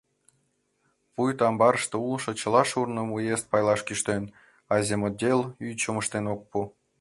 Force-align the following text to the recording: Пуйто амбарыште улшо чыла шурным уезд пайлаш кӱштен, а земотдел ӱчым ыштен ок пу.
Пуйто 1.13 1.41
амбарыште 1.49 1.95
улшо 2.07 2.31
чыла 2.39 2.63
шурным 2.71 3.07
уезд 3.15 3.45
пайлаш 3.51 3.81
кӱштен, 3.87 4.23
а 4.71 4.73
земотдел 4.87 5.39
ӱчым 5.69 5.95
ыштен 6.01 6.25
ок 6.33 6.41
пу. 6.49 6.59